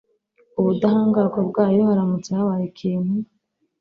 [0.59, 3.13] ubudahangarwa bwayo haramutse habaye ikintu